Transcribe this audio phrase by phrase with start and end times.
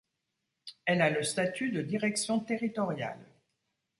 [0.85, 3.23] Elle a le statut de Direction Territoriale.